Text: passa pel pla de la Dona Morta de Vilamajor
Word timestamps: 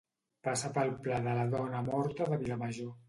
passa 0.47 0.71
pel 0.77 0.93
pla 1.03 1.19
de 1.27 1.35
la 1.41 1.43
Dona 1.53 1.83
Morta 1.91 2.29
de 2.33 2.41
Vilamajor 2.45 2.91